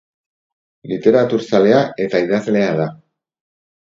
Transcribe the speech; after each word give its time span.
Literaturzalea 0.93 1.81
eta 2.05 2.21
idazlea 2.25 2.71
da. 2.83 2.87